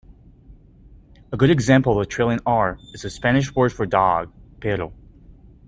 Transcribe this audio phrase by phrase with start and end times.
[1.31, 4.93] A good example of a trilling R is the Spanish word for dog, "perro".